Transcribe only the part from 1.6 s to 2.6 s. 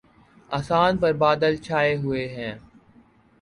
چھاۓ ہوۓ ہیں